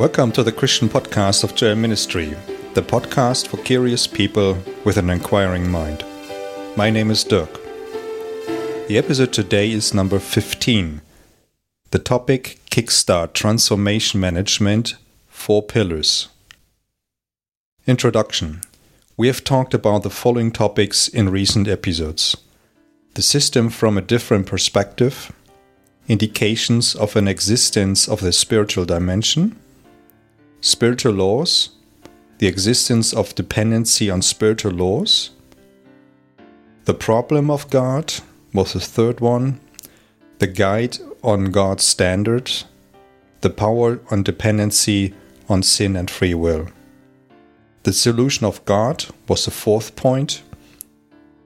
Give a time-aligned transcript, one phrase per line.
[0.00, 2.34] Welcome to the Christian podcast of Joel Ministry,
[2.72, 6.06] the podcast for curious people with an inquiring mind.
[6.74, 7.52] My name is Dirk.
[8.88, 11.02] The episode today is number 15.
[11.90, 14.94] The topic Kickstart Transformation Management
[15.28, 16.28] Four Pillars.
[17.86, 18.62] Introduction
[19.18, 22.38] We have talked about the following topics in recent episodes
[23.12, 25.30] the system from a different perspective,
[26.08, 29.60] indications of an existence of the spiritual dimension,
[30.60, 31.70] spiritual laws,
[32.38, 35.30] the existence of dependency on spiritual laws,
[36.84, 38.14] the problem of God
[38.52, 39.60] was the third one,
[40.38, 42.50] the guide on God's standard,
[43.42, 45.14] the power on dependency
[45.48, 46.68] on sin and free will.
[47.82, 50.42] The solution of God was the fourth point,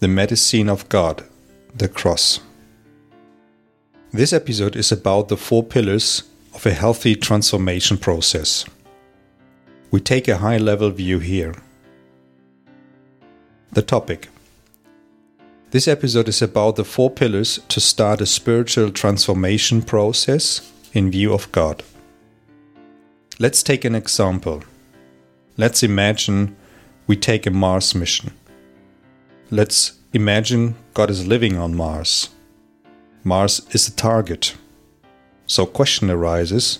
[0.00, 1.24] the medicine of God
[1.78, 2.40] the cross.
[4.12, 6.22] This episode is about the four pillars
[6.54, 8.64] of a healthy transformation process.
[9.90, 11.54] We take a high level view here.
[13.72, 14.28] The topic
[15.70, 21.32] This episode is about the four pillars to start a spiritual transformation process in view
[21.32, 21.82] of God.
[23.38, 24.62] Let's take an example.
[25.56, 26.56] Let's imagine
[27.06, 28.32] we take a Mars mission.
[29.50, 32.30] Let's imagine God is living on Mars.
[33.22, 34.56] Mars is the target.
[35.46, 36.78] So question arises,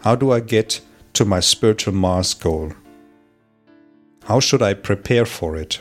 [0.00, 0.80] how do I get
[1.14, 2.72] to my spiritual Mars goal?
[4.24, 5.80] How should I prepare for it?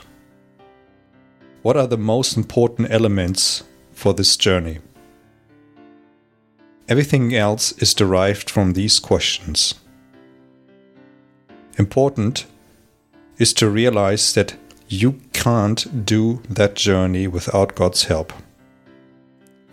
[1.61, 4.79] What are the most important elements for this journey?
[6.87, 9.75] Everything else is derived from these questions.
[11.77, 12.45] Important
[13.37, 14.55] is to realize that
[14.87, 18.33] you can't do that journey without God's help.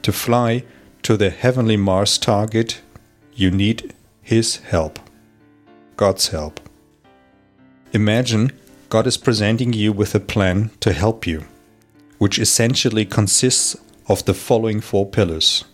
[0.03, 0.65] To fly
[1.03, 2.81] to the heavenly Mars target,
[3.35, 4.99] you need His help,
[5.97, 6.61] God's help.
[7.93, 8.53] Imagine
[8.91, 11.45] God is presenting you with a plan to help you,
[12.19, 15.65] which essentially consists of the following four pillars.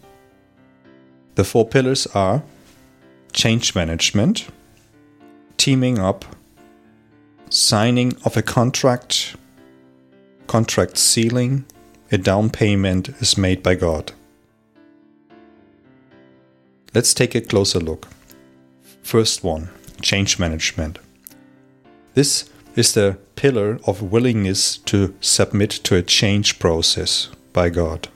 [1.34, 2.44] The four pillars are
[3.32, 4.46] change management,
[5.56, 6.24] teaming up,
[7.50, 9.34] signing of a contract,
[10.46, 11.64] contract sealing,
[12.12, 14.12] a down payment is made by God.
[16.94, 18.06] Let's take a closer look.
[19.02, 19.70] First one
[20.02, 20.98] change management.
[22.14, 28.08] This is the pillar of willingness to submit to a change process by God.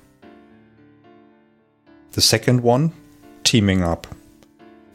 [2.12, 2.92] The second one,
[3.44, 4.06] teaming up.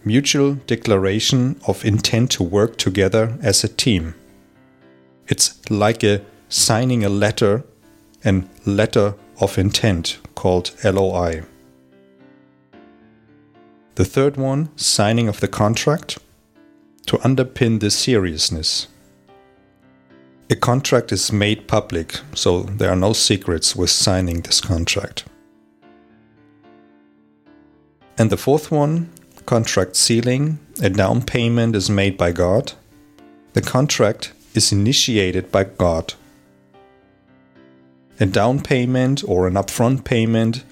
[0.04, 4.16] Mutual declaration of intent to work together as a team.
[5.28, 7.64] It's like a signing a letter
[8.24, 11.44] and letter of intent called LOI.
[13.96, 16.18] The third one, signing of the contract
[17.12, 18.88] to underpin the seriousness.
[20.50, 25.26] A contract is made public, so there are no secrets with signing this contract.
[28.18, 29.10] And the fourth one,
[29.46, 32.72] contract sealing, a down payment is made by God.
[33.52, 36.14] The contract is initiated by God.
[38.22, 40.64] A down payment or an upfront payment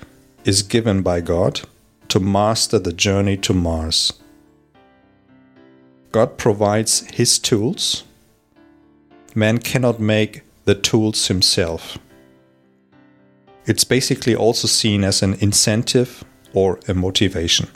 [0.46, 1.60] is given by God
[2.08, 4.14] to master the journey to Mars.
[6.12, 8.04] God provides His tools.
[9.36, 11.98] Man cannot make the tools himself.
[13.66, 17.68] It's basically also seen as an incentive or a motivation.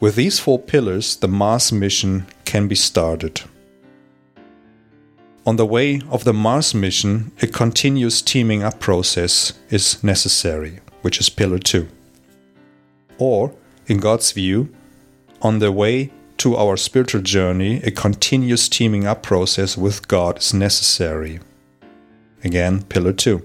[0.00, 3.42] With these four pillars, the Mars mission can be started.
[5.46, 11.18] On the way of the Mars mission, a continuous teaming up process is necessary, which
[11.18, 11.88] is pillar 2.
[13.18, 13.54] Or,
[13.86, 14.68] in God's view,
[15.40, 20.54] on the way to our spiritual journey, a continuous teaming up process with God is
[20.54, 21.40] necessary.
[22.44, 23.42] Again, pillar 2.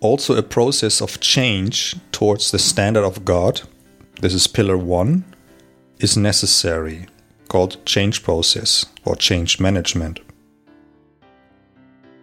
[0.00, 3.62] Also, a process of change towards the standard of God,
[4.20, 5.24] this is pillar 1,
[5.98, 7.06] is necessary
[7.48, 10.20] called change process or change management.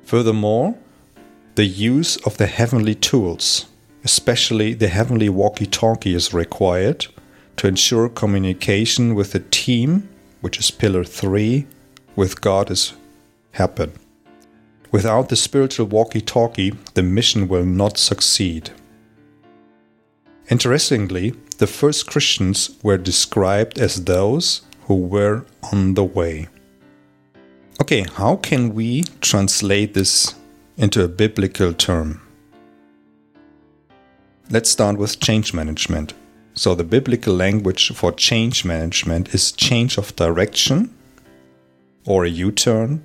[0.04, 0.76] Furthermore,
[1.56, 3.68] the use of the heavenly tools,
[4.04, 7.08] especially the heavenly walkie talkie, is required
[7.58, 10.08] to ensure communication with the team,
[10.42, 11.68] which is pillar three,
[12.16, 12.94] with God is
[13.52, 13.92] happen.
[14.92, 18.70] Without the spiritual walkie talkie, the mission will not succeed.
[20.50, 26.48] Interestingly, the first Christians were described as those who were on the way.
[27.82, 30.36] Okay, how can we translate this
[30.78, 32.22] into a biblical term?
[34.50, 36.14] Let's start with change management.
[36.58, 40.92] So, the biblical language for change management is change of direction,
[42.04, 43.04] or a U turn,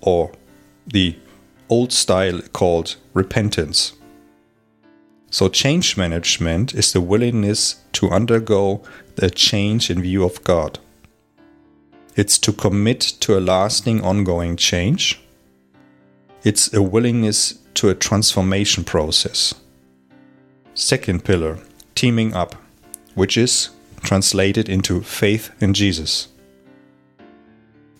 [0.00, 0.30] or
[0.86, 1.16] the
[1.68, 3.94] old style called repentance.
[5.28, 8.84] So, change management is the willingness to undergo
[9.16, 10.78] the change in view of God.
[12.14, 15.20] It's to commit to a lasting, ongoing change.
[16.44, 19.52] It's a willingness to a transformation process.
[20.74, 21.58] Second pillar,
[21.96, 22.54] teaming up,
[23.18, 23.70] which is
[24.00, 26.28] translated into faith in Jesus.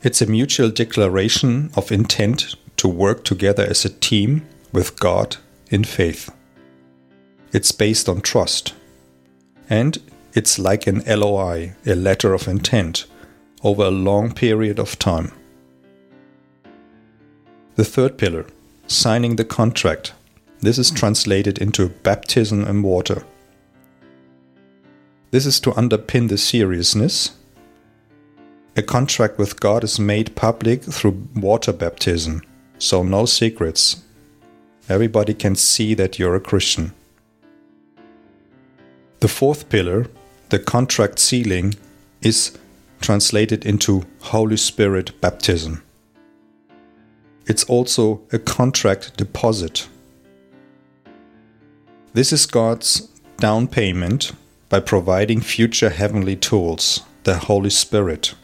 [0.00, 5.38] It's a mutual declaration of intent to work together as a team with God
[5.70, 6.31] in faith.
[7.53, 8.75] It's based on trust.
[9.69, 9.99] And
[10.35, 13.06] it's like an LOI, a letter of intent,
[13.64, 15.32] over a long period of time.
[17.75, 18.47] The third pillar,
[18.87, 20.12] signing the contract.
[20.61, 23.25] This is translated into baptism in water.
[25.30, 27.32] This is to underpin the seriousness.
[28.76, 32.42] A contract with God is made public through water baptism,
[32.78, 34.02] so no secrets.
[34.88, 36.94] Everybody can see that you're a Christian.
[39.20, 40.06] The fourth pillar,
[40.48, 41.75] the contract sealing,
[42.22, 42.56] is
[43.00, 45.82] translated into Holy Spirit baptism.
[47.46, 49.88] It's also a contract deposit.
[52.14, 53.08] This is God's
[53.38, 54.32] down payment
[54.69, 58.35] by providing future heavenly tools, the Holy Spirit.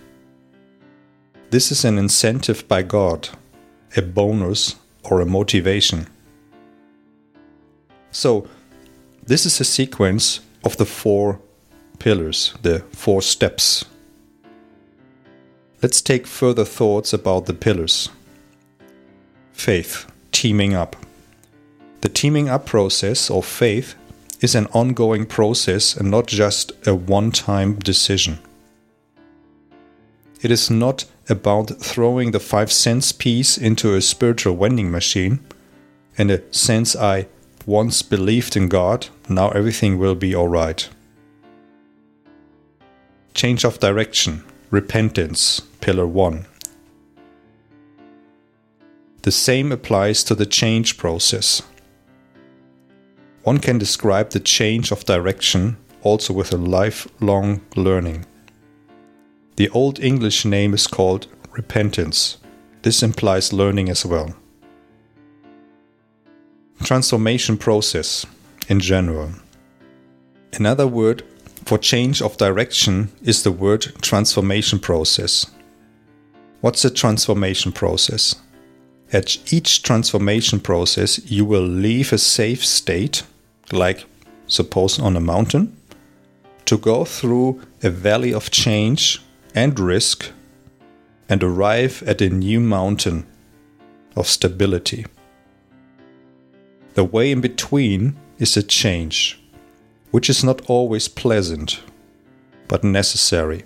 [1.50, 3.28] This is an incentive by God,
[3.96, 6.06] a bonus or a motivation.
[8.10, 8.48] So,
[9.26, 11.40] this is a sequence of the four
[11.98, 13.84] pillars, the four steps.
[15.82, 18.08] Let's take further thoughts about the pillars.
[19.52, 20.96] Faith, teaming up.
[22.00, 23.94] The teaming up process of faith
[24.44, 28.38] is an ongoing process and not just a one time decision.
[30.42, 35.40] It is not about throwing the five cents piece into a spiritual vending machine
[36.18, 37.26] in a sense I
[37.64, 40.90] once believed in God, now everything will be alright.
[43.32, 46.44] Change of direction, repentance, pillar 1.
[49.22, 51.62] The same applies to the change process.
[53.44, 58.26] One can describe the change of direction also with a lifelong learning.
[59.56, 62.38] The Old English name is called repentance.
[62.82, 64.34] This implies learning as well
[66.82, 68.26] transformation process
[68.68, 69.32] in general.
[70.52, 71.22] Another word
[71.64, 75.50] for change of direction is the word transformation process.
[76.60, 78.36] What's a transformation process?
[79.12, 83.22] At each transformation process, you will leave a safe state,
[83.72, 84.04] like
[84.46, 85.76] suppose on a mountain,
[86.66, 89.22] to go through a valley of change
[89.54, 90.30] and risk
[91.28, 93.26] and arrive at a new mountain
[94.16, 95.04] of stability.
[96.94, 99.40] The way in between is a change,
[100.10, 101.80] which is not always pleasant,
[102.68, 103.64] but necessary.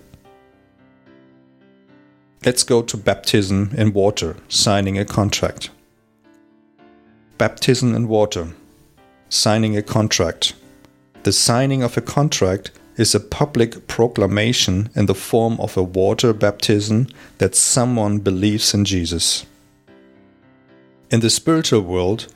[2.45, 5.69] Let's go to baptism in water, signing a contract.
[7.37, 8.53] Baptism in water,
[9.29, 10.53] signing a contract.
[11.23, 16.33] The signing of a contract is a public proclamation in the form of a water
[16.33, 17.07] baptism
[17.37, 19.45] that someone believes in Jesus.
[21.11, 22.27] In the spiritual world,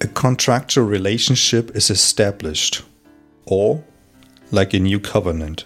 [0.00, 2.82] a contractual relationship is established,
[3.44, 3.84] or
[4.50, 5.64] like a new covenant.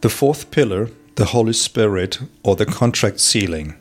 [0.00, 3.74] The fourth pillar, the Holy Spirit, or the contract sealing.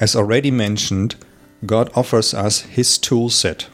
[0.00, 1.16] As already mentioned,
[1.64, 3.68] God offers us His tool set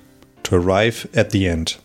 [0.45, 1.77] to arrive at the end.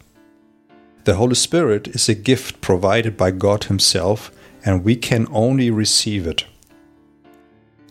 [1.05, 4.31] The Holy Spirit is a gift provided by God Himself,
[4.63, 6.45] and we can only receive it.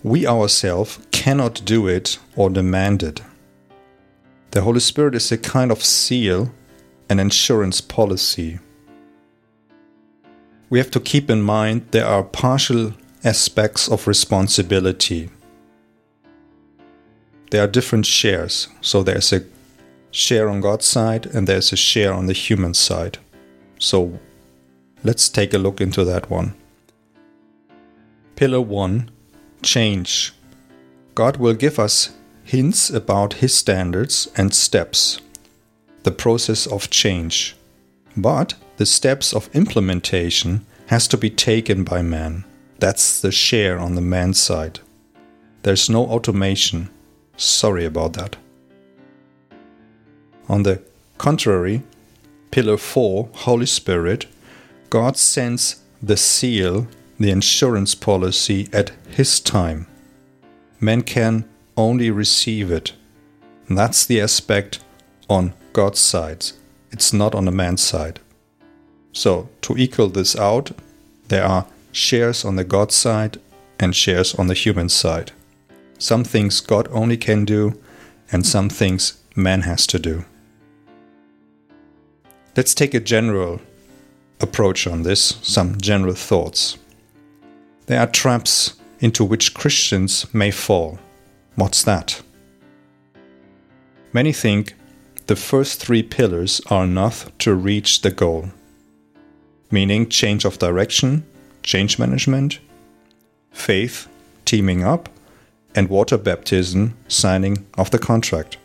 [0.02, 3.22] We ourselves cannot do it or demand it.
[4.52, 6.52] The Holy Spirit is a kind of seal,
[7.08, 8.60] an insurance policy.
[10.70, 12.92] We have to keep in mind there are partial
[13.24, 15.30] aspects of responsibility.
[17.50, 19.44] There are different shares, so there's a
[20.18, 23.18] share on God's side and there's a share on the human side.
[23.78, 24.18] So
[25.04, 26.54] let's take a look into that one.
[28.34, 29.10] Pillar 1
[29.62, 30.32] Change.
[31.14, 32.10] God will give us
[32.42, 35.20] hints about his standards and steps,
[36.02, 37.56] the process of change.
[38.16, 42.44] But the steps of implementation has to be taken by man.
[42.80, 44.80] That's the share on the man's side.
[45.62, 46.90] There's no automation.
[47.36, 48.36] Sorry about that.
[50.48, 50.80] On the
[51.18, 51.82] contrary,
[52.50, 54.26] pillar 4, Holy Spirit,
[54.90, 56.86] God sends the seal,
[57.18, 59.86] the insurance policy, at His time.
[60.80, 61.44] Man can
[61.76, 62.94] only receive it.
[63.68, 64.80] And that's the aspect
[65.28, 66.46] on God's side.
[66.90, 68.20] It's not on a man's side.
[69.12, 70.70] So, to equal this out,
[71.28, 73.38] there are shares on the God side
[73.78, 75.32] and shares on the human side.
[75.98, 77.78] Some things God only can do,
[78.32, 80.24] and some things man has to do.
[82.58, 83.60] Let's take a general
[84.40, 86.76] approach on this, some general thoughts.
[87.86, 90.98] There are traps into which Christians may fall.
[91.54, 92.20] What's that?
[94.12, 94.74] Many think
[95.28, 98.50] the first three pillars are enough to reach the goal,
[99.70, 101.24] meaning change of direction,
[101.62, 102.58] change management,
[103.52, 104.08] faith,
[104.44, 105.08] teaming up,
[105.76, 108.58] and water baptism, signing of the contract.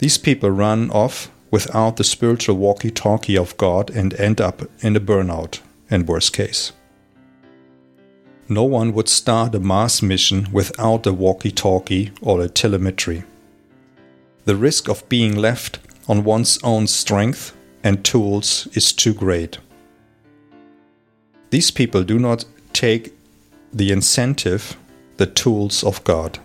[0.00, 4.96] These people run off without the spiritual walkie talkie of God and end up in
[4.96, 6.72] a burnout, in worst case.
[8.48, 13.22] No one would start a Mars mission without a walkie talkie or a telemetry.
[14.46, 19.58] The risk of being left on one's own strength and tools is too great.
[21.50, 23.12] These people do not take
[23.72, 24.76] the incentive,
[25.18, 26.40] the tools of God.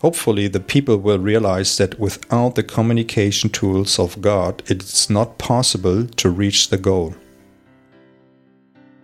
[0.00, 6.06] Hopefully, the people will realize that without the communication tools of God, it's not possible
[6.06, 7.16] to reach the goal.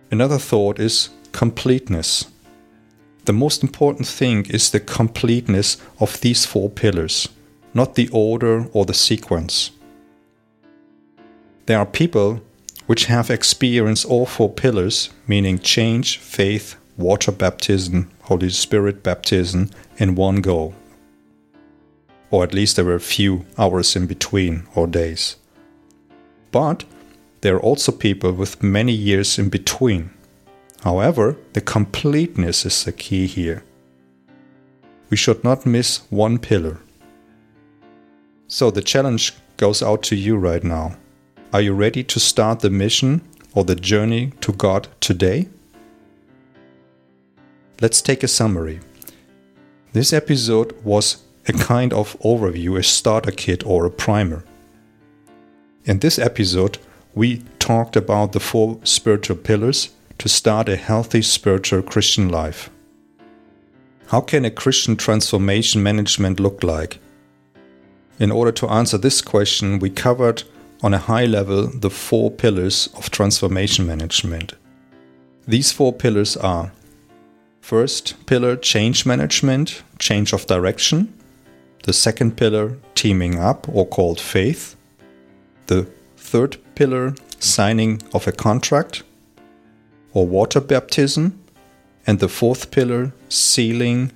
[0.09, 2.27] Another thought is completeness.
[3.25, 7.27] The most important thing is the completeness of these four pillars,
[7.73, 9.71] not the order or the sequence.
[11.65, 12.41] There are people
[12.85, 20.15] which have experienced all four pillars, meaning change, faith, water baptism, Holy Spirit baptism, in
[20.15, 20.73] one go
[22.35, 25.37] or at least there were a few hours in between or days.
[26.51, 26.83] But
[27.39, 30.09] there are also people with many years in between.
[30.83, 33.63] However, the completeness is the key here.
[35.09, 36.81] We should not miss one pillar.
[38.49, 40.97] So the challenge goes out to you right now.
[41.53, 43.21] Are you ready to start the mission
[43.53, 45.47] or the journey to God today?
[47.79, 48.81] Let's take a summary.
[49.93, 54.43] This episode was a kind of overview, a starter kit, or a primer.
[55.85, 56.77] In this episode,
[57.13, 62.69] we talked about the four spiritual pillars to start a healthy spiritual Christian life.
[64.07, 66.99] How can a Christian transformation management look like?
[68.19, 70.43] In order to answer this question, we covered
[70.81, 74.53] on a high level the four pillars of transformation management.
[75.47, 76.71] These four pillars are
[77.61, 81.13] first pillar change management, change of direction.
[81.85, 84.75] The second pillar, teaming up or called faith.
[85.67, 85.87] The
[86.17, 89.03] third pillar, signing of a contract
[90.11, 91.39] or water baptism.
[92.07, 94.11] And the fourth pillar, sealing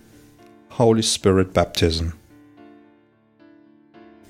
[0.69, 2.17] Holy Spirit baptism.